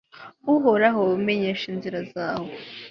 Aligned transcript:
uhoraho, 0.53 1.03
menyesha 1.25 1.65
inzira 1.73 1.99
zawe 2.13 2.51